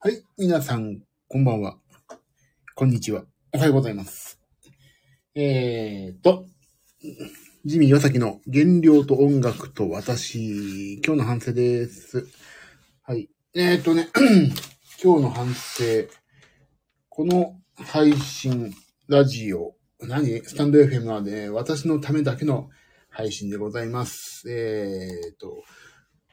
[0.00, 1.76] はい、皆さん、こんばんは。
[2.76, 3.24] こんにちは。
[3.52, 4.38] おはようございます。
[5.34, 6.46] えーと、
[7.64, 12.28] ジミー岩崎の原料と音楽と私、今日の反省です。
[13.02, 13.28] はい。
[13.56, 14.08] えーとね、
[15.02, 15.82] 今日の反省。
[17.08, 18.72] この配信、
[19.08, 20.44] ラジオ、何？
[20.44, 22.70] スタンド FM はね、私のためだけの
[23.10, 24.48] 配信でございます。
[24.48, 25.64] えーと、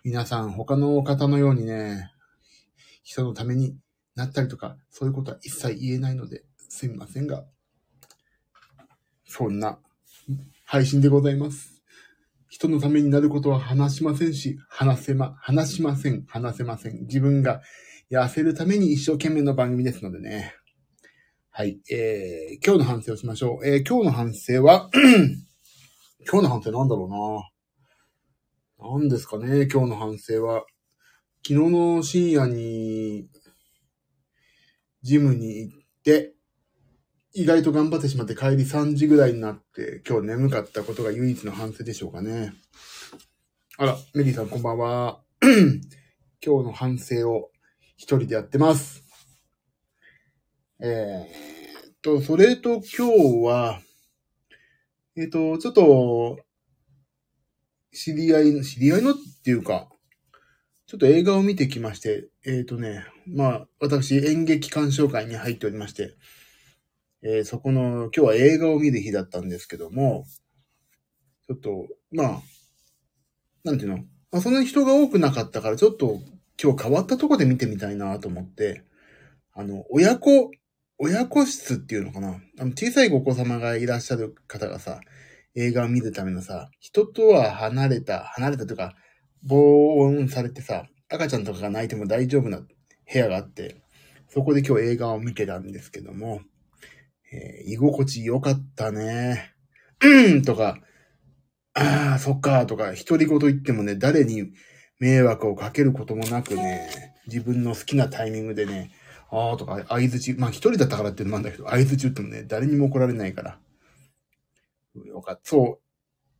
[0.03, 2.11] 皆さん、他の方のようにね、
[3.05, 3.77] 人のために
[4.15, 7.45] なったりとか、そういうことは一切言えないので、すみませんが、
[9.25, 9.79] そんな
[10.65, 11.83] 配信でございます。
[12.49, 17.01] 人のためになることは話しませんし、話せま、話しません、話せません。
[17.01, 17.61] 自分が
[18.11, 20.55] 痩せるために一生懸命の番組ですのでね。
[21.51, 23.67] はい、えー、今日の反省をしましょう。
[23.67, 24.89] えー、今日の反省は、
[26.27, 27.05] 今日の反省なんだろ
[28.79, 30.65] うな何ですかね、今日の反省は。
[31.47, 33.29] 昨日の深夜に、
[35.03, 36.33] ジムに行って、
[37.35, 42.51] 意外と頑張ってしまって帰り3時ぐらいになって、今日眠かったことが唯一の反省でしょうかね。
[43.77, 45.21] あら、メリーさんこんばんは。
[46.43, 47.51] 今日の反省を
[47.95, 49.03] 一人でやってます。
[50.79, 53.81] えー、っと、それと今日は、
[55.15, 56.39] えーっと、ちょっと、
[57.93, 59.89] 知り合いの、知り合いのっていうか、
[60.87, 66.13] ちょっと映画を見てきまして、えっ、とね、まあ、私演劇鑑賞会に入っておりまして、
[67.23, 70.25] えーそこの、今日は映画を見る日だったんですけども、
[71.47, 72.41] ちょっと、まあ、
[73.63, 73.97] なんていうの、
[74.31, 76.19] まあ、そんなに人が多くなかったから、ちょっと
[76.61, 78.83] 今日変わったとこで見てみたいなと思って、
[79.53, 80.51] あの、親子、
[80.99, 82.39] 親子室っていうのかな？
[82.59, 84.99] あの小さいお子様がいらっしゃる方がさ、
[85.55, 88.93] 映画を見るためのさ、人とは離れた、離れたというか、
[89.43, 92.67] 防音されてさ、赤ちゃんとかが泣いても大丈夫な部
[93.13, 93.81] 屋があって、
[94.29, 96.41] そこで今日映画を見てたんですけども、
[97.31, 99.53] えー居心地良かったね。
[100.03, 100.79] うんとか、
[101.73, 104.51] ああ、そっか、とか、独り言言ってもね、誰に
[104.99, 108.91] 迷惑をかけることもなくね、自分の好きなタイミングでね、
[109.29, 113.59] ああとか、合図中、まあ一人だったからっていうのもあるんだけど、合図中ってもね、誰にも怒られないから。
[115.05, 115.41] よかった。
[115.43, 115.81] そ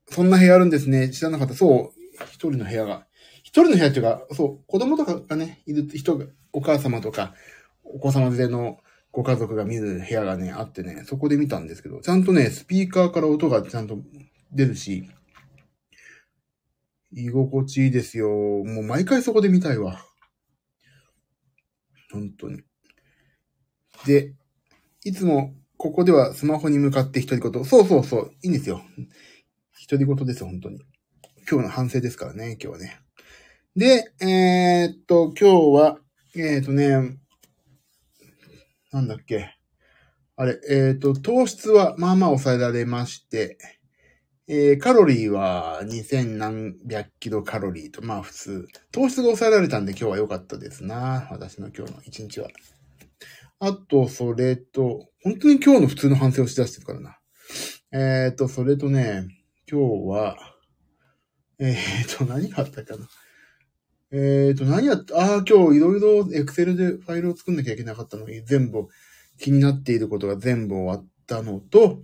[0.07, 0.13] う。
[0.13, 1.09] そんな部屋あるんですね。
[1.09, 1.53] 知らなかった。
[1.53, 2.04] そう。
[2.25, 3.07] 一人の部屋が。
[3.43, 7.33] 一人の部屋っていうか、そう、子供とかがね、いる人が、お母様とか、
[7.83, 8.79] お子様連れの
[9.11, 13.99] ご家族が見る部屋がね、あってね、そこで見たんですけど、ちゃんとね、スピーカーから音がちゃんと
[14.51, 15.09] 出るし、
[17.11, 18.29] 居心地いいですよ。
[18.29, 20.05] もう毎回そこで見たいわ。
[22.11, 22.61] 本当に。
[24.05, 24.33] で、
[25.03, 27.65] いつもここではスマホに向かって独り言。
[27.65, 28.31] そうそうそう。
[28.43, 28.81] いいんですよ。
[29.89, 30.79] 独り言です、本当に。
[31.49, 32.99] 今日の反省ですからね、今日はね。
[33.75, 35.99] で、えー、っと、今日は、
[36.35, 37.19] えー、っとね、
[38.91, 39.55] なんだっけ。
[40.37, 43.57] あれ、え、っと、糖質はまあまあ抑えられまして、
[44.47, 48.67] えー、カロリーは2000何百キロカロリーと、まあ普通。
[48.91, 51.27] 糖質が抑えられたんで今日は良かったですな。
[51.31, 52.49] 私の今日の一日は。
[53.59, 57.19] あと、それと、本当に今日の普通の反省をしだしてるからな。
[57.91, 59.27] えー、と、それとね、
[59.69, 60.54] 今日は、
[61.59, 63.07] えー、と、何があったかな。
[64.11, 68.87] えー、と、何やった、ああ、今日いろいろエクセルでファイルを作んなきゃいけなかったのに、全部、
[69.39, 72.01] 気になっていることが全部終わったのと、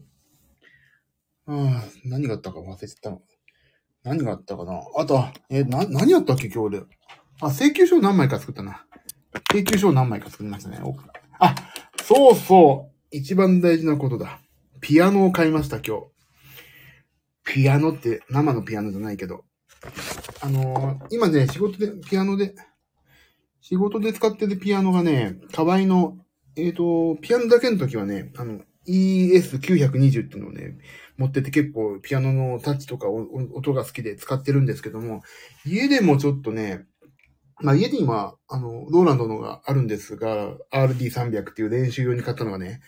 [1.47, 3.22] ああ、何があったか忘れてたの。
[4.03, 4.81] 何があったかな。
[4.95, 6.84] あと、えーな、何やったっけ今日で。
[7.41, 8.85] あ、請求書何枚か作ったな。
[9.51, 10.79] 請求書を何枚か作りましたね。
[11.40, 11.56] あ、
[12.03, 13.16] そうそう。
[13.16, 14.41] 一番大事なことだ。
[14.79, 16.10] ピアノを買いました、今日。
[17.44, 19.44] ピアノって生のピアノじゃないけど。
[20.41, 22.53] あのー今ね、仕事で、ピアノで、
[23.62, 26.18] 仕事で使ってるピアノがね、河合の、
[26.56, 30.78] えっ、と、ピアノだけの時はね、あの、ES920 っていうのをね、
[31.18, 35.22] 持ってて結構ピアノのタッチとか音が好きで使ってるんですけども、
[35.66, 36.85] 家でもちょっとね、
[37.61, 42.81] まあ家に今、あの、ローランドのがあるんですが、RD300 っていう練習用に買ったのがね、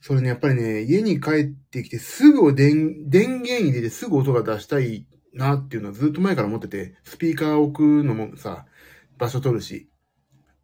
[0.00, 8.66] それね、やっぱりね、家に帰ってきてすぐ電、電源入れてすぐ音が出したいなっていうのはずっと前から思ってて、スピーカー置くのもさ、
[9.18, 9.88] 場所取るし、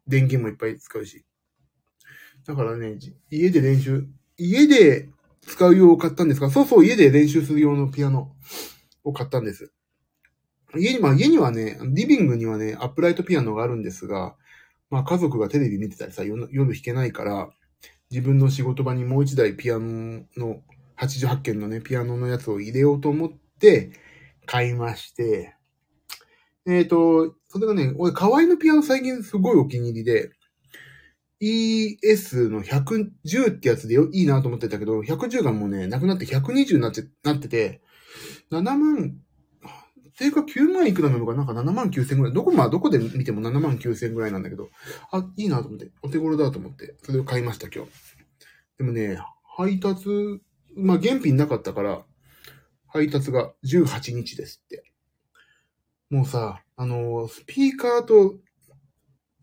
[0.07, 1.25] 電源もいっぱい使うし。
[2.45, 2.97] だからね、
[3.31, 5.09] 家で練習、家で
[5.47, 8.35] 使う用を買ったんですが、そうそう、家で練習する用のピアノ
[9.03, 9.71] を買ったんです。
[10.77, 14.35] 家に、まあ家にはね、リビングにはね、アップライトピアノがあるんですが、
[14.89, 17.49] まあ家族がテレビ見てたりさ、夜夜弾けないから、
[18.11, 20.61] 自分の仕事場にもう一台ピアノの、
[20.97, 23.91] 88件のね、ピアノのやつを入れようと思って、
[24.45, 25.55] 買いまして、
[26.67, 30.31] えっ、と、それがね、俺、河合のピアノ最近すごいお気に入りで、
[31.41, 37.81] ES の110ってやつでいいなと思ってたけど、110がもうね、なくなって120になって、なってて、
[38.51, 39.17] 7万、
[40.17, 41.43] 定価9万いくらなのかな？
[41.43, 42.33] んか7万9千ぐらい。
[42.33, 44.69] どこ、まあどこで見ても7万9千ぐらいなんだけど、
[45.11, 47.91] あ、いいなと思って、お手頃だと思って、それを買いました今日。
[48.77, 49.19] でもね、
[49.57, 50.07] 配達、
[50.75, 52.05] まあ現品なかったから、
[52.87, 54.83] 配達が18日ですって。
[56.09, 58.35] もうさ、あの、スピーカーと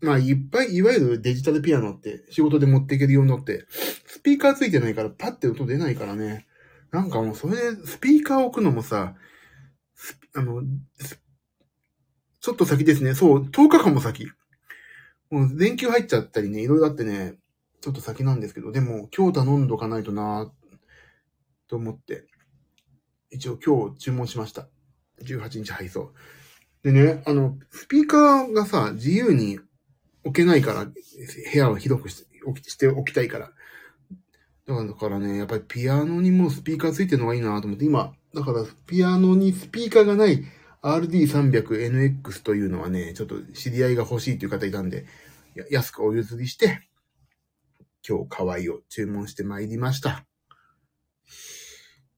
[0.03, 3.65] まあ、いっぱい、いわゆるデジタルピアノって仕事で持っていけるようになって、
[4.05, 6.45] スピーカーついてないからパッて音出ないからね。
[6.91, 9.15] なんかもうそれでスピーカー置くのもさ、
[10.35, 10.63] あの、
[12.39, 13.13] ちょっと先ですね。
[13.13, 14.27] そう、10日間も先。
[15.29, 17.35] もう電球入っちゃったりね、いろいろあってね、
[17.81, 20.51] ちょっと先なんですけど、でも今日頼んどかないとな
[21.67, 22.25] と思って、
[23.29, 24.67] 一応今日注文しました。
[25.23, 26.13] 18日配送。
[26.83, 29.59] でね、あの、スピーカーがさ、自由に
[30.23, 30.93] 置けないから、部
[31.55, 32.25] 屋を広くし
[32.77, 33.51] ておきたいから。
[34.65, 40.43] だからね、やっぱりピアノにもスピーカーついてるのがいいなと思って、今、だからピアノにスピーカーがない
[40.81, 45.05] RD300NX というのはね、ちょっと知り合いが欲しいという方いたんで、
[45.69, 46.81] 安くお譲りして、
[48.07, 50.25] 今日可愛いを注文して参りました。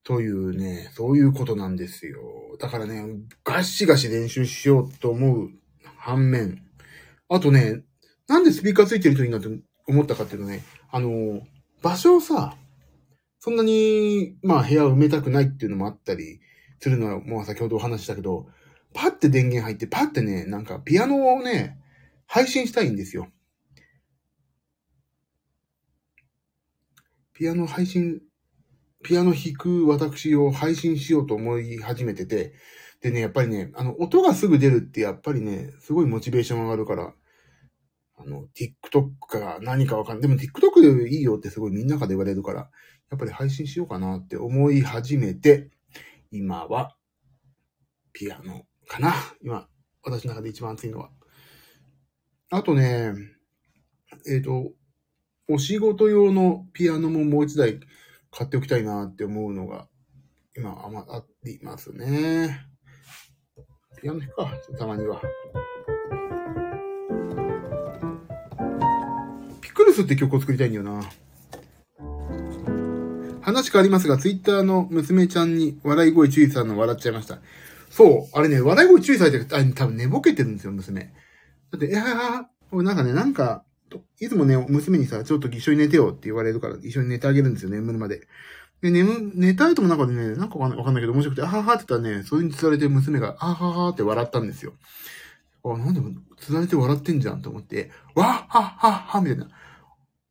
[0.03, 2.21] というね、そういうことなんですよ。
[2.59, 3.03] だからね、
[3.43, 5.49] ガシガシ練習しようと思う
[5.97, 6.63] 反面、
[7.27, 7.83] あとね、
[8.27, 9.47] なんでスピーカーついてるといいなって
[9.87, 11.41] 思ったかっていうとね、あの、
[11.81, 12.55] 場所をさ、
[13.45, 16.39] そんなに、まあ部屋を埋めたくないっていうのもあったり
[16.79, 18.47] するのは、もう先ほどお話したけど、
[18.91, 21.77] パッて電源入って、パッてね、なんかピアノをね、
[22.25, 23.27] 配信したいんですよ。
[27.33, 28.19] ピアノ配信、
[29.03, 32.55] ピアノ弾く私を配信しようと思い始めてて、
[33.01, 37.13] でね、やっぱりね、あの、音がすぐ出るってやっぱりね、すごいモチベーション上がるから、
[38.17, 40.29] あの、TikTok か何かわかんない。
[40.29, 42.71] でも TikTok でいいよってすごいみんなから言われるから、
[43.11, 45.69] やっぱり配信しようかなって思い始めて、
[46.31, 46.95] 今は、
[48.13, 49.13] ピアノかな。
[49.41, 49.67] 今、
[50.03, 51.11] 私の中で一番熱いのは。
[52.49, 53.13] あとね、
[54.27, 54.71] えっ、ー、と、
[55.47, 57.79] お仕事用のピアノももう一台
[58.31, 59.87] 買っておきたいなって思うのが、
[60.57, 62.65] 今、あま、ありますね。
[64.01, 65.21] ピアノ弾くか、たまには。
[69.61, 71.01] ピクルスって曲を作りたいんだよな。
[73.55, 77.39] 話変わりますが、ツイッターの娘ちゃんに笑い声注意さんの笑っちゃいました。
[77.89, 81.13] そう、あれね、笑い声注意されてる、あ多分寝ぼけてるんですよ、娘。
[81.71, 83.63] だって、いやー、なんかね、なんか、
[84.19, 88.27] いつもね、娘にさ、ちょっと一緒に寝てよって言われるから、一緒に寝てあげるんですよ、眠るまで。
[88.81, 94.73] で、眠、寝たいとも、なんかわかんないわかんないけど面白くて、あははって言ったらね、それに釣られて娘が、あははって笑ったんですよ。
[95.63, 96.01] あ、なんで
[96.37, 99.47] 釣られて笑ってんじゃんと思って、わっはっはっはみたいな。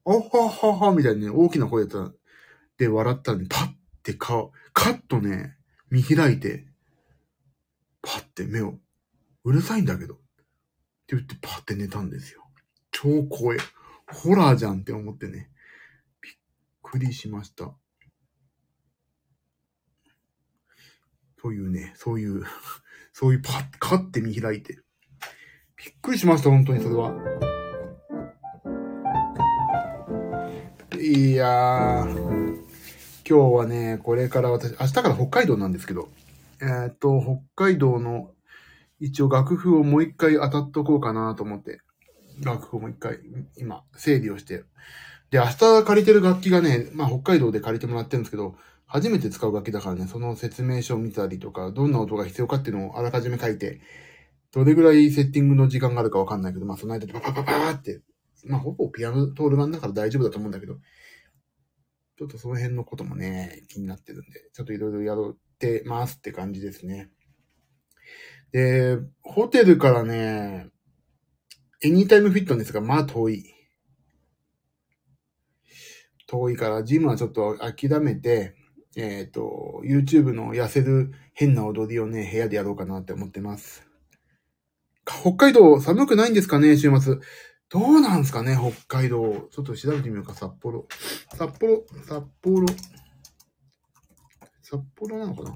[0.05, 1.91] おはははみたいにね、大きな声で
[2.79, 3.69] で笑ったらね、パッ
[4.03, 5.57] て顔、カッとね、
[5.91, 6.67] 見開いて、
[8.03, 8.75] パッて目を、
[9.45, 10.17] うるさいんだけど、っ
[11.07, 12.43] て言ってパッて寝たんですよ。
[12.91, 13.59] 超怖い。
[14.07, 15.51] ホラーじゃんって思ってね、
[16.21, 16.33] びっ
[16.83, 17.75] くりしました。
[21.41, 22.45] というね、そういう、
[23.13, 24.79] そういうパッ、カッて見開いて。
[25.77, 27.13] びっくりしました、本当にそれは。
[30.99, 32.44] いやー、
[33.27, 36.11] 今日はね、これから私、明日から北海道なんですけど、
[36.61, 37.23] えー、っと、
[37.57, 38.31] 北海道の
[39.01, 41.81] 一応楽譜をもう一回当たっとこうかなと思って、
[42.43, 43.21] 楽譜をもう一回、
[43.57, 44.65] 今、整理をして。
[45.31, 53.81] で、明日借りてる楽器がね、まあ北海道で借りてもらってるんですけど、初めて使う楽器だからね、その説明書を見たりとか、どんな音が必要かっていうのをあらかじめ書いて、
[54.53, 58.03] どれぐらいセッティングの時間があるかわかんないけど、まあその間でパパパパーって
[58.47, 60.77] まあ、ほぼピアノとオルガンだから大丈夫だと思うんだけど、
[62.17, 67.11] ちょっとその辺のこともね、気になってるんで、ちょっといろいろやってますって感じですね。
[68.53, 70.69] で、ホテルからね、
[71.83, 73.45] エニータイムフィットネスがまあ遠い。
[76.27, 78.55] 遠いから、ジムはちょっと諦めて、
[78.97, 83.85] えっ、ー、と、YouTube の痩せる変な踊りをね、部屋でやろうかなって思ってます。
[85.05, 87.19] 北海道寒くないんですかね、週末。
[87.75, 89.49] どうなんすかね、北海道。
[89.51, 90.87] ちょっと調べてみようか、札幌。
[91.37, 92.69] 札幌、札幌。
[94.63, 95.53] 札幌なのかな？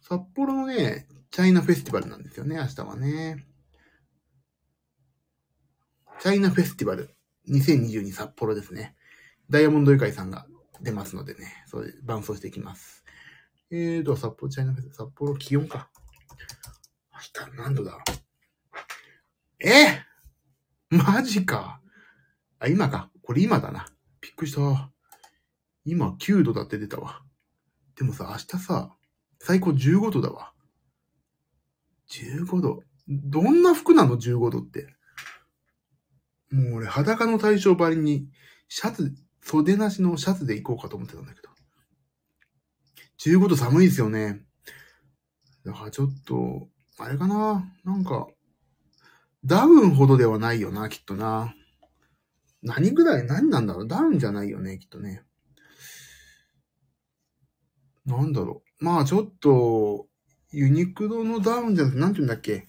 [0.00, 3.44] 札幌のね、チャイナフェスティバルなんですよね、明日はね。
[6.18, 7.14] チャイナフェスティバル
[7.50, 8.96] 2022札幌ですね。
[9.50, 10.46] ダイヤモンドユカイさんが
[10.80, 13.04] 出ますのでね、それ伴奏していきます。
[13.70, 15.90] えーと、札幌チャイナフェス、札幌気温か。
[17.12, 17.92] 明日何度だ？
[17.92, 18.02] ろう
[19.60, 20.13] えー
[21.02, 21.80] マジか。
[22.60, 23.10] あ、今か。
[23.22, 23.86] これ今だな。
[24.20, 24.92] びっくりした。
[25.84, 27.22] 今9度だって出たわ。
[27.96, 28.96] でもさ、明日さ、
[29.40, 30.52] 最高15度だわ。
[32.08, 32.82] 15度。
[33.08, 34.94] どんな服なの ?15 度って。
[36.50, 38.28] もう俺裸の対象ばりに、
[38.68, 41.48] シャツ、袖なしのシャツで行こうかと思ってたんだけど。
[43.18, 44.44] 15度寒いですよね。
[45.64, 48.28] だからちょっと、あれかななんか、
[49.44, 51.54] ダウンほどではないよな、きっとな。
[52.62, 55.22] 何ぐらい、何なんだろうダウンじゃないよね、きっとね。
[58.06, 58.84] なんだろう。
[58.84, 60.06] まあちょっと、
[60.50, 62.66] ユニクロのダウンじゃなくて、なんて言うんだっけ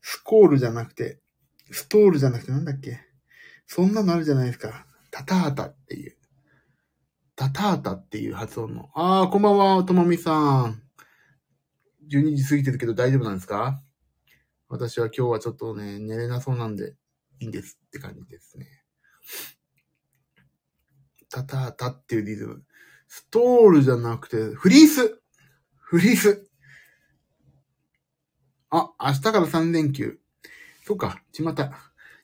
[0.00, 1.20] スコールじゃなくて、
[1.70, 2.98] ストールじゃなくてなんだっけ
[3.66, 4.86] そんなのあるじゃないですか。
[5.10, 6.16] タタータっていう。
[7.36, 8.90] タタータっていう発音の。
[8.94, 10.82] ああ、こんばんは、ともみさん。
[12.10, 13.82] 12時過ぎてるけど大丈夫なんですか？
[14.70, 16.94] 私は今日はちょっとね、寝れなそうなんで、
[17.40, 18.66] いいんですって感じですね。
[21.28, 22.62] タタータっていうリズム。
[23.08, 25.20] ストールじゃなくて、フリース
[25.74, 26.48] フリース
[28.70, 30.20] あ、明日から3連休。
[30.86, 31.72] そうか、ちまた。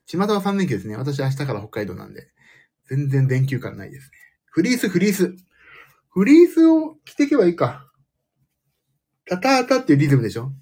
[0.06, 0.96] ちまたは3連休ですね。
[0.96, 2.28] 私明日から北海道なんで。
[2.88, 4.16] 全然連休感ないですね。
[4.44, 5.34] フリース、フリース。
[6.10, 7.90] フリースを着ていけばいいか。
[9.26, 10.52] タタータっていうリズムでしょ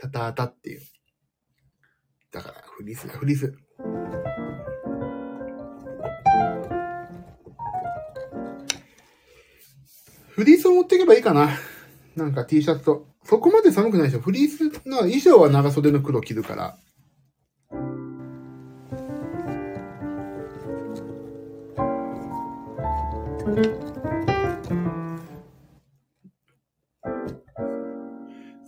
[0.00, 0.80] タタタっていう。
[2.32, 3.54] だから、フリースだ、フリース。
[10.30, 11.50] フリースを持っていけばいいかな。
[12.16, 13.06] なんか T シャツと。
[13.24, 14.20] そこまで寒くないでしょ。
[14.20, 16.78] フリースの衣装は長袖の黒着るから。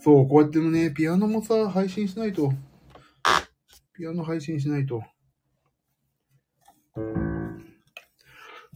[0.03, 2.51] そう、こうやってね、ピアノもさ、配信しないと。
[3.93, 5.01] ピアノ配信しないと。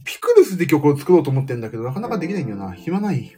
[0.06, 2.72] ピクルスで曲を作ろうと思ってんだけど、なかなかできないんだよな。
[2.72, 3.36] 暇ない。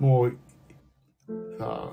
[0.00, 0.38] もう、
[1.58, 1.92] さ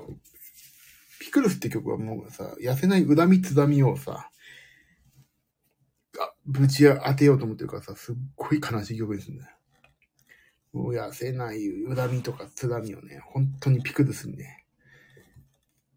[1.20, 4.30] ピクルスって曲はもうさ、痩せない恨みつだみをさ、
[6.46, 9.40] ぶち当てようと思ってるからさ、すっごい悲しい曲ですね。
[10.72, 11.60] もう痩せない
[11.94, 14.64] 恨みとかつだみをね、本当にピクルスにね、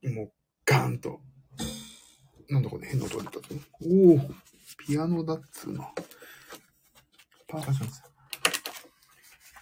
[0.04, 0.32] もう
[0.66, 1.22] ガーンと、
[2.50, 3.62] なんだこれ変な音が出たぞ。
[3.82, 4.20] おお
[4.86, 5.86] ピアノだっつうの。
[7.48, 8.04] パーカッションです。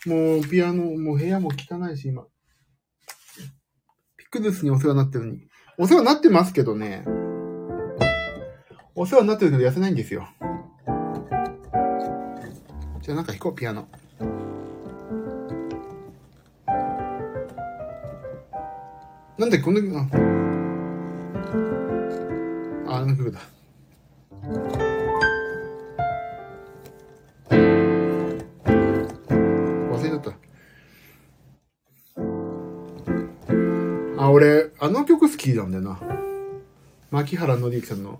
[0.05, 2.25] もうピアノ、もう部屋も汚いし、今。
[4.17, 5.47] ピクルスにお世話になってるのに。
[5.77, 7.05] お世話になってますけどね。
[8.95, 10.27] お世話になってるけど痩せないんですよ。
[13.01, 13.87] じゃあなんか弾こう、ピアノ。
[19.37, 20.07] なんでこんな、
[22.87, 23.39] あ、あの曲だ。
[29.91, 30.31] 忘れちゃった。
[34.23, 35.99] あ、俺、あの曲好きなんだよな。
[37.09, 38.19] 牧原紀之さんの。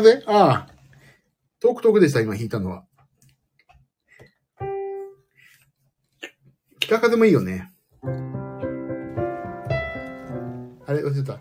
[0.00, 0.68] 風ああ。
[1.60, 2.84] 遠く遠くでした、今弾いたのは。
[6.80, 7.72] 北風もいいよね。
[10.86, 11.40] あれ、忘れた。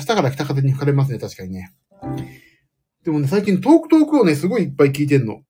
[0.00, 1.74] 明日から北風に吹かれますね、確かにね。
[3.04, 5.42] でもね、最近トークトークをね、すごいいっぱい聞いてんの。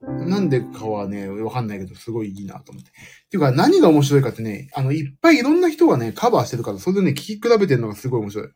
[0.00, 2.90] なんでかはね、わかんないけど、すごいいいなと思って。
[3.30, 8.48] ていうか、何が面白いかってね、あの、いっぱいいろんな人がね、カバーしてるから、それでね、聞き比べてるのがすごい面白い。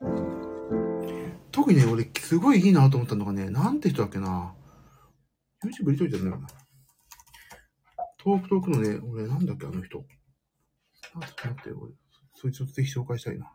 [1.53, 4.55] 特にね、俺、すごいいいなと思ったのがね、なんて人だっけな。
[5.65, 6.49] YouTube 入れといてるんだよな。
[8.19, 10.05] トークトークのね、俺、なんだっけ、あの人。
[11.15, 11.93] あ、ちょっと待って、俺。
[12.35, 13.51] そいつをぜひ紹介したいな。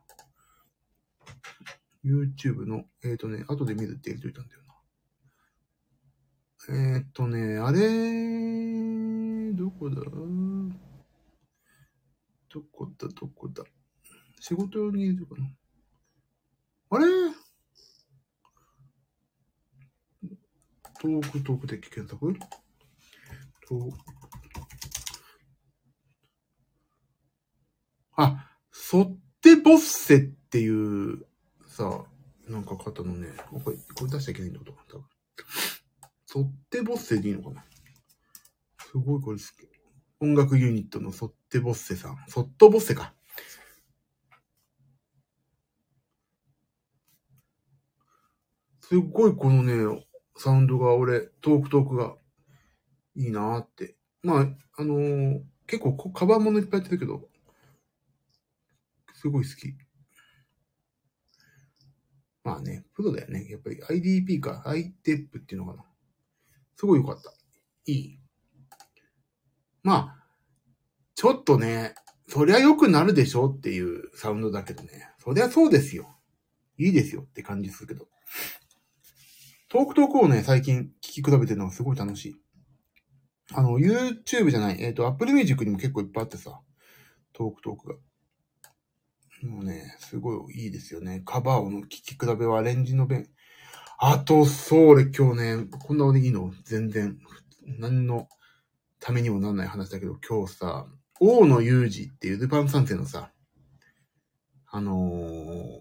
[2.04, 4.62] YouTube の、えっ、ー、とね、後で見るって言っといたんだよ
[6.68, 6.96] な。
[6.96, 10.02] えっ、ー、とね、あれ、どこだ？
[12.50, 13.64] どこだ、どこだ？
[14.40, 15.46] 仕事用に入れるかな？
[16.90, 17.06] あれ？
[21.00, 22.34] トークトーク険検索、
[28.16, 31.26] あ、そってボッセっていう
[31.74, 32.06] さ、
[32.48, 35.06] なんか方のね、これ、これ出しちゃいけないんだこと多分。
[36.28, 37.66] ソッテボッセでいいのかな？
[38.92, 39.50] すごいこれ好き。
[40.20, 42.18] 音楽ユニットのソッテボッセさん。
[42.28, 43.14] ソットボッセか。
[48.82, 50.06] すっごいこのね、
[50.38, 52.16] サウンドが俺、トークトークが
[53.16, 53.96] いいなーって。
[54.22, 57.30] まあ、あのー結構カバーものいっぱいやってるけど、
[59.14, 59.74] すごい好き。
[62.44, 63.48] まあね、プロだよね。
[63.50, 65.86] やっぱり IDP か、IDEP っていうのかな。
[66.76, 67.34] すごい良かった。
[67.86, 68.20] いい。
[69.82, 70.24] まあ、
[71.16, 71.96] ちょっとね、
[72.28, 75.10] そりゃ良くなるでしょっていうサウンドだけどね。
[75.20, 76.18] そりゃそうですよ。
[76.78, 78.08] いいですよって感じするけど。
[79.70, 82.36] トークトークをね、最近聞き比べてるのがすごい楽しい。
[83.54, 86.60] あの、YouTube じゃない、えっ、と、Apple Music にも結構いっぱいあってさ、
[87.34, 87.96] トークトークが。
[89.44, 91.22] もうね、すごいいいですよね。
[91.26, 93.28] カバーの聞き比べはアレンジの弁。
[93.98, 96.54] あと、そう、俺今日ね、こんな俺いいの？
[96.64, 97.18] 全然、
[97.66, 98.30] 何の
[99.00, 100.86] ためにもなんない話だけど、今日さ、
[101.20, 103.32] 大野裕二っていうルパン三世のさ、
[104.72, 105.80] あのー、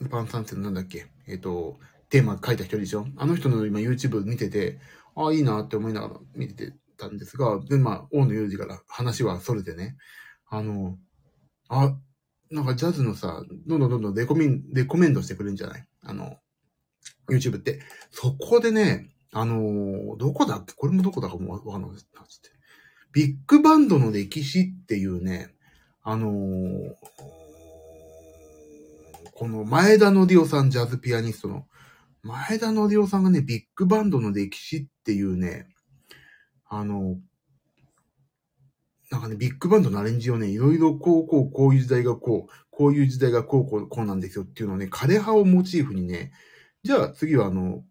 [0.00, 1.06] ルパン三世のなんだっけ？
[1.28, 3.06] えっ、と、テーマ書いた人でしょ？
[3.16, 4.80] あの人の今 YouTube 見てて、
[5.14, 9.96] ああ、いいなって思いながら見てたんですが、で、まあ、大野裕二から話はそれてね、
[10.48, 10.98] あの、
[11.68, 11.96] あ、
[12.50, 15.86] なんかジャズのさ、どんどんどんどんレコメン、レコメンドしてくれるんじゃない？
[16.02, 16.36] あの、
[17.30, 17.80] YouTube って。
[18.10, 20.72] そこでね、あのーどこだっけ？
[20.74, 22.50] これもどこだかもわかんないっつって。
[23.12, 25.54] ビッグバンドの歴史っていうね、
[26.02, 26.94] あのー
[29.34, 31.68] この前田のりおさん、ジャズピアニストの、
[32.24, 35.68] 前田のりおさんがね、ビッグバンドの歴史っていうね、
[36.68, 37.18] あの、
[39.10, 46.32] なんかね、ビッグバンドのアレンジをね、いろいろこう、こう、こういう時代がこう、こういう時代がこう、こう、こうなんですよっていうのをね、枯葉をモチーフにね、
[46.82, 47.84] じゃあ次はあの、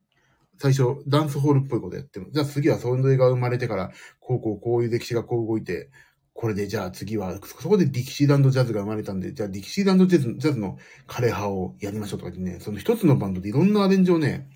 [0.60, 5.89] 最初、ダンスホールっぽいことやっても、じゃあ次はその映画が生まれてから、こうこうこういう歴史がこう動いて、
[6.34, 10.77] これでじゃあ次は、そこでディキシーランドジャズが生まれたんで、じゃあディキシーランドジャズジャズの
[11.08, 14.47] 枯葉をやりましょうとかね、その一つのバンドでいろんなアレンジをね、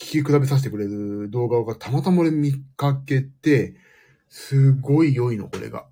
[0.00, 3.74] 聞き比べさせてくれる動画がたまたま俺見かけて、
[4.36, 5.86] すごい良いの、これが。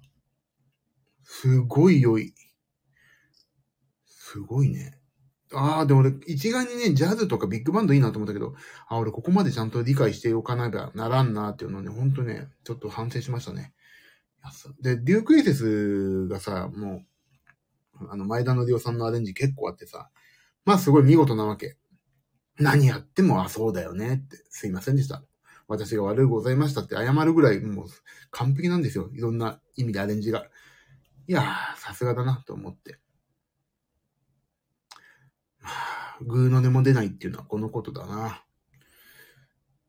[1.23, 2.35] すごい良い。
[4.05, 4.99] すごいね。
[5.55, 8.57] ああ、でも俺、一概にね、ジャズとかビッグバンドいいなと思ったけど、
[8.89, 13.75] あ俺ここまでちゃんと理解しておかなきゃならんなっていうのをね、ほんとね、ちょっと反省しましたね。
[14.81, 17.05] で、デュークエイセスがさ、も
[18.01, 20.11] う、あの、前田のりおさんのアレンジ結構あってさ、
[20.65, 21.77] まあすごい見事なわけ。
[22.59, 25.23] 何やっても、あ、そうだよねって、すいませんでした。
[25.73, 27.87] 私が悪いございましたって謝るぐらい、もう
[28.31, 29.11] 完璧なんですよ。
[29.15, 30.45] いろんな意味でアレンジが。
[31.27, 32.99] いやー、さすがだなと思って。
[35.61, 38.45] まあ、グーの音も出ないっていうのはこのことだな。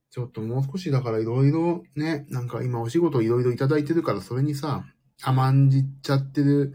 [0.10, 4.86] ちょっともう少しだからいろいろね、なんか今お仕事いろいろいただいてるからそれにさ、
[5.22, 6.74] 甘んじちゃってる、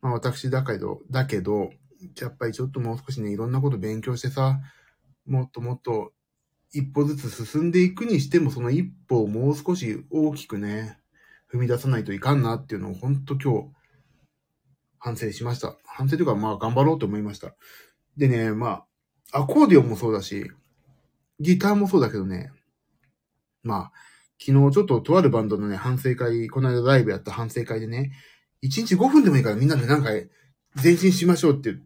[0.00, 1.70] まあ私だけど、だけど、
[2.18, 4.60] やっぱりちょっともう少しね、いろんなこと勉強してさ、
[5.26, 6.12] もっともっと
[6.72, 10.98] 一歩ずつ進んでいくにしても、その一歩をもう少し大きくね、
[11.52, 13.68] 踏み出さないといかんなっていうのを本当今日、
[14.98, 15.76] 反省しました。
[15.84, 17.54] 反省というか、まあ頑張ろうと思いました。
[18.16, 18.84] でね、ま
[19.32, 20.50] あ、アコーディオンもそうだし、
[21.40, 22.50] ギターもそうだけどね、
[23.62, 23.92] まあ、
[24.40, 28.12] 昨日ちょっととあるバンドのね、反省会、この間ライブやった反省会でね、
[28.62, 30.10] 1日5分でもいいからみんなでなんか
[30.82, 31.76] 前進しましょうって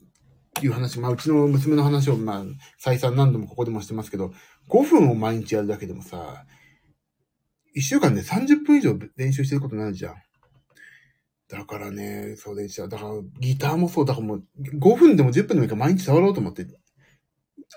[0.67, 2.45] いう話、まあうちの娘の話をまあ
[2.79, 4.33] 再三何度もここでもしてますけど、
[4.69, 6.45] 5分を毎日やるだけでもさ、
[7.77, 10.15] 1週間で30分以上練習してることになるじゃん。
[11.49, 12.89] だからね、そうでした。
[12.89, 14.45] だからギターもそう、だからもう
[14.79, 16.67] 5分でも10分でもいいから毎日触ろうと思って。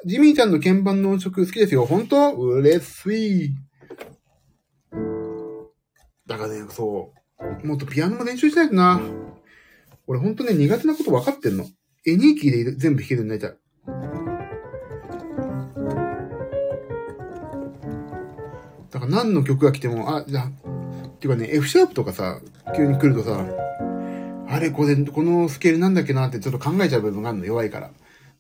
[0.05, 1.85] ジミーちゃんの鍵盤の音色好きですよ。
[1.85, 2.35] 本当？
[2.35, 3.55] 嬉しい。
[6.27, 7.13] だからね、そ
[7.63, 7.67] う。
[7.67, 8.99] もっとピアノも練習しないとな。
[10.07, 11.65] 俺ほんとね、苦手なこと分かってんの。
[12.07, 13.57] エニーキーで全部弾けるようになりたい。
[18.91, 22.39] だから何の曲が来ても、あ、じゃ、っていうかね、F シャープとかさ、
[22.75, 23.43] 急に来るとさ、
[24.47, 27.91] あれ、これ、このスケールなんだっけなってちょっと考えちゃう部分があるの、弱いから。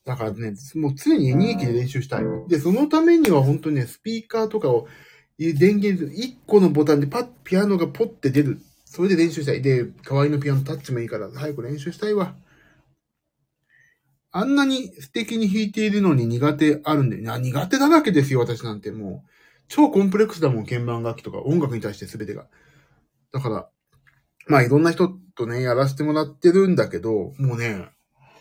[0.05, 2.23] だからね、もう常にエニーキーで練習したい。
[2.47, 4.87] で、そのためには本当にね、スピーカーとかを、
[5.39, 8.59] 電源、1個のボタンでパッ、ピアノがポッて出る。
[8.85, 9.63] それで練習したい。
[9.63, 12.35] で、可愛いのピアノタッチもいいから、早く練習したいわ。
[14.37, 19.29] あんなに素敵に弾いているのに苦手あるんで、いや、苦手だらけですよ、私なんてもう。
[19.69, 22.47] 超コンプレックスだもん、鍵盤楽器とか音楽に対して全てが。
[23.31, 23.69] だから、
[24.47, 27.87] まあいろんな人とね、やらせてもらってるんだけど、もうね、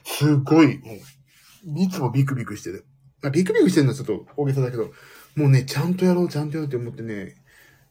[0.04, 2.87] すごい、もう、いつもビクビクしてる。
[3.22, 4.90] まあ、ビクビクしてるのはちょっと大げさだけど、
[5.37, 7.37] もうね、ちゃんとやろう、ちゃんとやろうって思ってね、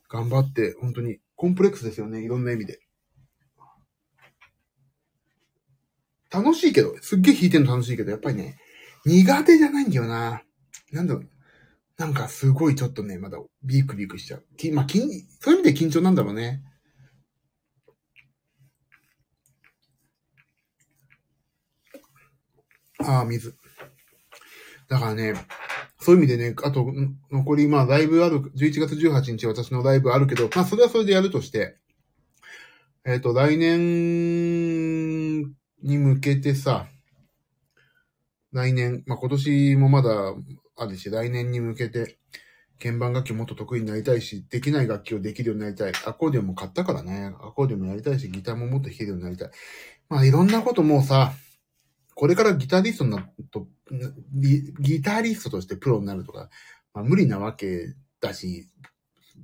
[0.10, 2.82] 頑張って、本当に、コンプレックスですよね、いろんな意味で。
[6.34, 8.58] 楽しいけど、すっげえ弾いてるの楽しいけど、やっぱりね、
[9.06, 10.42] 苦手じゃないんだよな。
[10.92, 11.30] なんだろう。
[11.98, 14.46] なんかすごいちょっとね、まだビークビクしちゃう。
[14.58, 15.00] きまあ、き
[15.40, 16.64] そういう意味で緊張なんだろうね。
[23.00, 23.56] ああ、水。
[24.88, 25.34] だからね、
[26.00, 26.86] そういう意味でね、あと、
[27.32, 31.78] 残り、まあ、ライブある、11月18日私のライブあるけど、まあ、それはそれでやるとして、
[33.06, 34.73] えっ、ー、と、来年
[35.84, 36.88] に向けてさ、
[38.52, 40.34] 来年、まあ、今年もまだ
[40.78, 42.18] あるし、来年に向けて、
[42.82, 45.94] 鍵盤楽器もっと得意になりたいし、できない楽器をできるようになりたい。
[46.06, 47.34] アコーディオンも買ったからね。
[47.40, 49.50] アコーディオンもやりたいし、ギターももっと弾けるようになりたい。
[50.10, 51.34] まあいろんなこともさ、
[52.16, 53.68] これからギタリストになると
[54.34, 56.50] ギ、ギタリストとしてプロになるとか、
[56.94, 58.68] まあ無理なわけだし、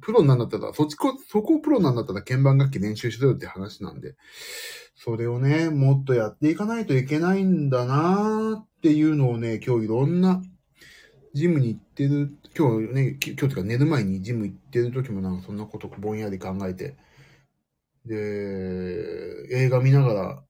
[0.02, 4.15] プロになんだったら、そっちこ、そこをプロなんだったら鍵盤楽器練習しろよって話なんで、
[4.95, 10.41] それをね、もっとやっていかないといけないんだなーっていうのをね、今日いろんな
[11.34, 16.95] ジムに行ってる、今日ね、今日というか寝る前にジム行ってる時もなんかそんなことぼんやり考えて、
[18.06, 18.15] で、
[19.52, 20.43] 映画見ながら、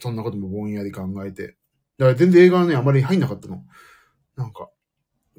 [0.00, 1.56] そんなこともぼんやり考えて、
[1.98, 3.62] だから全然映画はね、あまり入んなかったの。
[4.36, 4.70] なんか、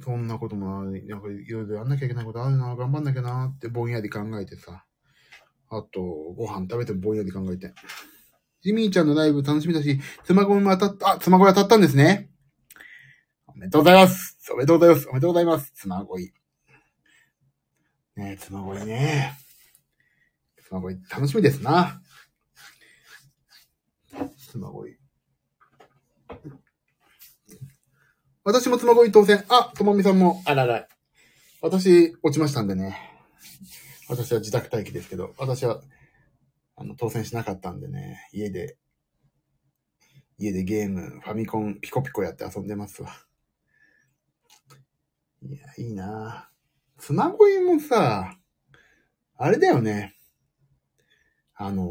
[0.02, 4.86] そんなこともない、なんかいろいろやんなきゃいけないことあるな、頑張んなきゃなってぼんやり考えてさ。
[5.70, 6.02] あと、
[6.36, 7.74] ご飯食べてもぼんやり考えて。
[8.62, 12.30] ジミーちゃんのライブ楽しみだし、妻恋も当たった、あ、妻恋当たったんですね。
[13.48, 16.34] おめでとうございますおめでとうございますおめでとうございます妻恋。
[18.18, 19.38] ねえ、妻恋ね。
[20.68, 22.02] 妻恋楽しみですな。
[24.52, 24.98] 妻恋。
[28.48, 29.44] 私も妻恋当選。
[29.50, 30.44] あ、ともみさんも。
[30.46, 30.88] あらら。
[31.64, 32.96] 私、落ちましたんでね。
[34.08, 35.82] 私は自宅待機ですけど、私は、
[36.76, 38.78] あの、当選しなかったんでね、家で、
[40.38, 43.10] 家でゲーム、ファミコン、ピコピコやって遊んでますわ。
[45.42, 46.52] いや、いいな
[47.00, 48.38] 妻恋もさ、
[49.38, 50.14] あれだよね。
[51.56, 51.90] あの、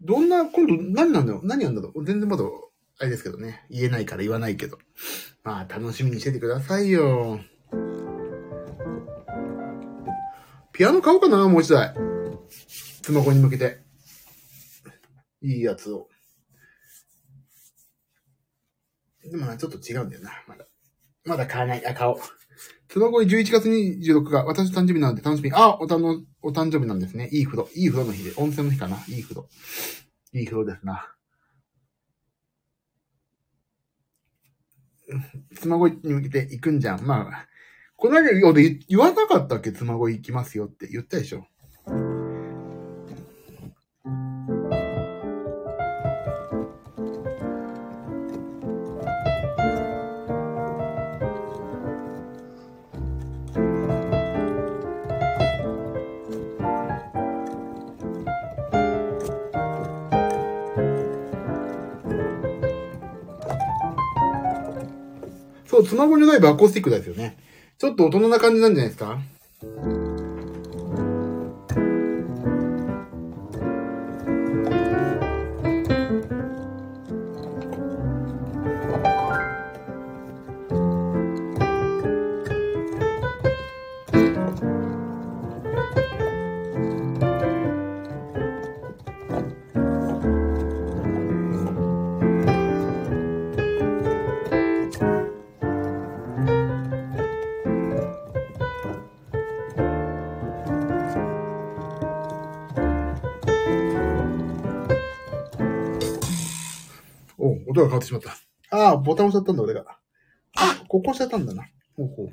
[0.00, 1.46] どんな、今度何なんだろう？
[1.46, 2.04] 何やんだろう？
[2.04, 2.42] 全然まだ、
[3.00, 3.64] あれですけどね。
[3.70, 4.78] 言えないから言わないけど。
[5.44, 7.38] まあ、楽しみにしててくださいよ。
[10.72, 11.94] ピアノ買おうかなもう一台。
[13.02, 13.80] 妻恋に向けて。
[15.42, 16.08] いいやつを。
[19.30, 20.64] でも、ちょっと違うんだよな、まだ。
[21.24, 21.86] まだ買わない。
[21.86, 22.16] あ、買おう。
[22.90, 25.52] その後11月26日、私誕生日なんで楽しみ。
[25.52, 27.28] あ、おたの、お誕生日なんですね。
[27.30, 27.68] いい風呂。
[27.74, 28.32] いい風呂の日で。
[28.36, 28.96] 温泉の日かな。
[29.08, 29.48] いい風呂。
[30.32, 31.14] いい風呂ですな。
[35.54, 37.02] 妻恋に向けて行くんじゃん。
[37.02, 37.48] まあ、
[37.96, 38.30] この間、
[38.88, 39.72] 言わなかったっけ？
[39.72, 41.46] 妻恋行きますよって言ったでしょ。
[65.78, 67.36] そう、スマホにライブアコースティックですよね。
[67.78, 69.18] ちょっと大人な感じなんじゃないですか？
[107.98, 108.36] わってしまった。
[108.70, 109.84] ああ、ボタン押しちゃったんだ、俺が。
[110.56, 111.64] あ、ここ押しちゃったんだな。
[111.96, 112.28] ほうほう。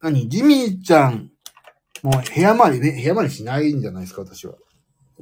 [0.00, 0.28] 何？
[0.28, 1.30] ジミーちゃん、
[2.02, 4.54] もう部屋回りね、部屋回りしないんじゃないですか、私は。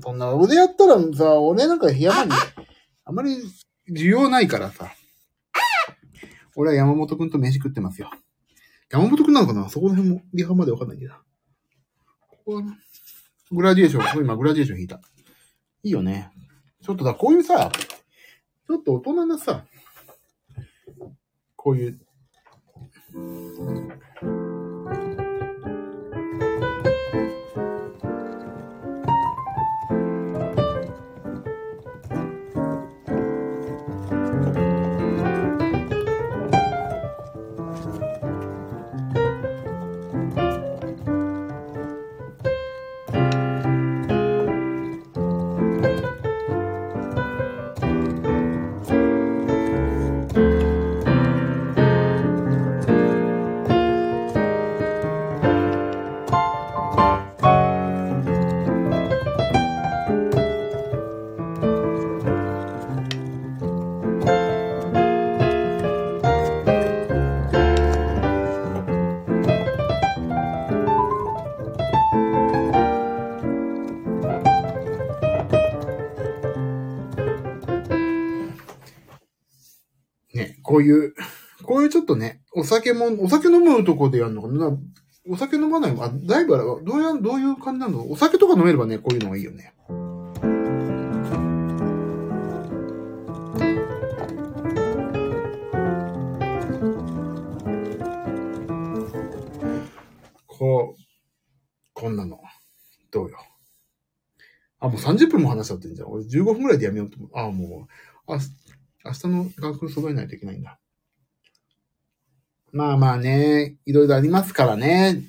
[0.01, 2.33] そんな、俺やったらさ、俺なんか部屋回り、
[3.05, 3.37] あまり
[3.91, 4.93] 需要ないからさ。
[6.57, 8.11] 俺は山本くんと飯食ってますよ。
[8.91, 9.69] 山本くんなのかな？
[9.69, 11.15] そこら辺も、リハまでわかんないけど。
[12.29, 12.63] ここ
[13.51, 15.01] グラディエーション、今グラディエーション引いた。
[15.83, 16.31] いいよね。
[16.83, 17.73] ちょっとだ、こういうさ、
[18.67, 19.67] ちょっと大人なさ、
[21.57, 22.01] こういう、
[80.75, 81.15] こういう、
[81.63, 84.77] こういうちょっとね、お酒も、お酒飲むとこでやるのかな
[85.29, 88.11] お酒飲まないあ、だいぶあれは、どうや、どういう感じなの？
[88.11, 89.73] お酒とか飲めればね、こういうのがいいよね。
[100.49, 101.01] こう、
[101.93, 102.41] こんなの。
[103.13, 103.39] どうよ。
[104.81, 106.09] あ、もう30分も話しちゃってんじゃん。
[106.11, 107.31] 俺15分くらいでやめようと思う。
[107.33, 107.87] あ、も
[108.27, 108.41] う、あ、
[109.05, 110.79] 明日の学校揃えないといけないんだ。
[112.73, 115.29] まあまあね、いろいろありますからね。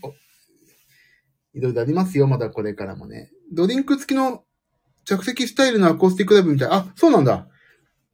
[1.53, 3.31] いろいろありますよ、まだこれからもね。
[3.53, 4.43] ドリンク付きの
[5.05, 6.69] 着席スタイルのアコースティックライブみたい。
[6.71, 7.47] あ、そうなんだ。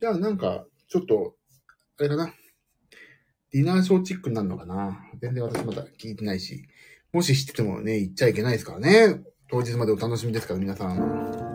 [0.01, 1.35] じゃあなんか、ちょっと、
[1.99, 2.33] あれかな。
[3.53, 5.05] ディナーショーチックになるのかな。
[5.21, 6.65] 全然私まだ聞いてないし。
[7.13, 9.21] もし知っててもね、言っちゃいけないですからね。
[9.49, 11.50] 当日までお楽しみですから、皆さん。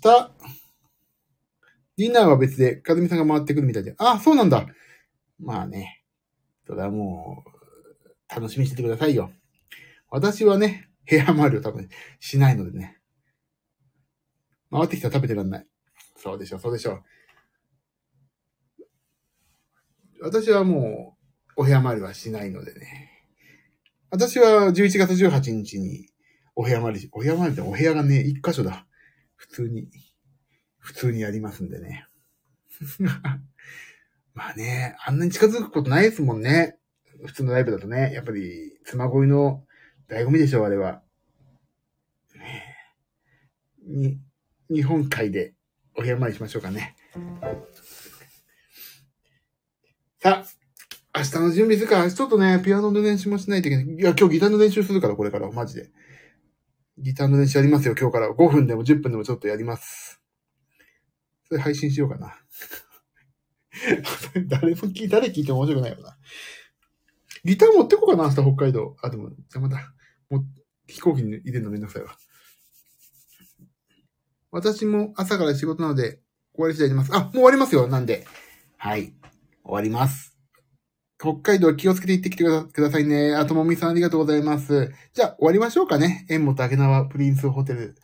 [0.00, 0.30] 日、
[1.96, 3.94] ディナーは別で、かずみさんが回ってくるみたいで。
[3.98, 4.66] あ、そうなんだ。
[5.38, 6.02] まあね。
[6.66, 9.30] それはもう、楽しみにしててくださいよ。
[10.10, 11.88] 私はね、部屋回りを多分
[12.20, 12.98] しないのでね。
[14.70, 15.66] 回ってきたら食べてらんない。
[16.16, 17.02] そうでしょ、そうでしょ。
[20.20, 21.16] 私はも
[21.56, 23.12] う、お部屋回りはしないのでね。
[24.10, 26.08] 私は11月18日に、
[26.54, 28.85] お部屋回り、お部屋回りってお部屋がね、一箇所だ。
[29.36, 29.88] 普通に、
[30.78, 32.06] 普通にやりますんでね。
[34.34, 36.78] まあね、あんなに近づくことないですもんね。
[37.24, 39.64] 普通のライブだとね、やっぱり、妻恋の
[40.08, 41.02] 醍醐味でしょう、あれは。
[42.34, 42.74] ね
[43.82, 44.20] えに、
[44.68, 45.54] 日本海で
[45.94, 46.96] お部屋参りしましょうかね。
[50.20, 53.86] さあ、明日の準備するか、ちょっとね、ピアノの練習もしないといけない。
[53.86, 55.90] いや、今日ギターの練習するから、これから、マジで。
[56.98, 58.30] ギターの練習やりますよ、今日から。
[58.30, 60.20] 5分でも10分でもちょっとやります。
[61.48, 62.34] それ配信しようかな。
[64.48, 66.16] 誰も聞い、誰聞いても面白くないよな。
[67.44, 68.96] ギター持ってこうかな、明日北海道。
[69.02, 69.92] あ、でも、邪魔だ。
[70.30, 70.46] もう、
[70.86, 72.16] 飛行機に入れるのめんどくさいわ。
[74.50, 76.20] 私も朝から仕事なので、
[76.54, 77.14] 終わり次第出ます。
[77.14, 78.26] あ、もう終わりますよ、なんで。
[78.78, 79.14] はい。
[79.62, 80.35] 終わります。
[81.18, 83.34] 北海道気をつけて行ってきてくださいね。
[83.34, 84.92] あともみさんありがとうございます。
[85.14, 86.26] じゃあ、終わりましょうかね。
[86.28, 87.96] 縁本明縄プリンスホテル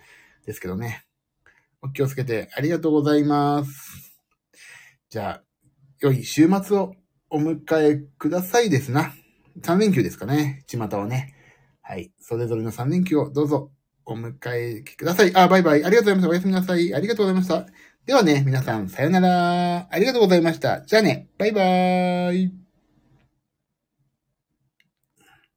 [0.46, 1.05] ですけどね。
[1.83, 4.14] お気をつけてありがとうございます。
[5.11, 5.42] じゃあ、
[6.01, 6.94] 良い週末を
[7.29, 9.12] お迎えくださいですな。
[9.61, 10.64] 3連休ですかね。
[10.66, 11.35] 巷はね。
[11.83, 12.12] はい。
[12.18, 13.70] それぞれの3連休をどうぞ
[14.07, 15.37] お迎えください。
[15.37, 15.85] あ、バイバイ。
[15.85, 16.31] ありがとうございました。
[16.31, 16.94] おやすみなさい。
[16.94, 17.66] ありがとうございました。
[18.07, 19.88] ではね、皆さん、さよなら。
[19.90, 20.81] ありがとうございました。
[20.83, 22.62] じゃあね、バイバーイ。